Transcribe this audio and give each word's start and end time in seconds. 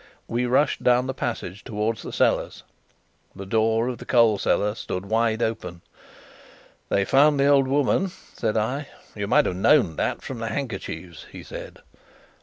We 0.27 0.47
rushed 0.47 0.81
down 0.83 1.05
the 1.05 1.13
passage 1.13 1.63
towards 1.63 2.01
the 2.01 2.11
cellars. 2.11 2.63
The 3.35 3.45
door 3.45 3.87
of 3.87 3.99
the 3.99 4.05
coal 4.07 4.39
cellar 4.39 4.73
stood 4.73 5.05
wide 5.05 5.43
open. 5.43 5.83
"They 6.89 7.05
found 7.05 7.39
the 7.39 7.45
old 7.45 7.67
woman," 7.67 8.09
said 8.33 8.57
I. 8.57 8.87
"You 9.15 9.27
might 9.27 9.45
have 9.45 9.55
known 9.57 9.97
that 9.97 10.23
from 10.23 10.39
the 10.39 10.47
handkerchiefs," 10.47 11.27
he 11.31 11.43
said. 11.43 11.81